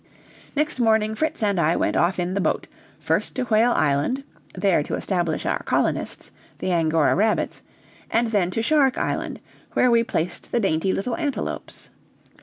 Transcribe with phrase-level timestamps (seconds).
[0.55, 2.65] Next morning Fritz and I went off in the boat,
[2.99, 4.23] first to Whale Island,
[4.55, 7.61] there to establish our colonists, the Angora rabbits,
[8.09, 9.39] and then to Shark Island,
[9.73, 11.91] where we placed the dainty little antelopes.